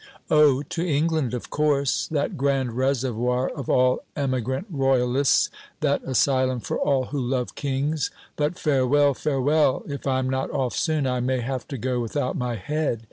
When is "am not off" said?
10.17-10.75